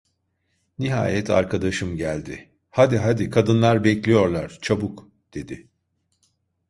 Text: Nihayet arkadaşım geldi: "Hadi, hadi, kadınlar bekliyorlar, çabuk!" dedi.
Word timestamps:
Nihayet 0.79 1.29
arkadaşım 1.29 1.97
geldi: 1.97 2.49
"Hadi, 2.69 2.97
hadi, 2.97 3.29
kadınlar 3.29 3.83
bekliyorlar, 3.83 4.59
çabuk!" 4.61 5.09
dedi. 5.33 5.67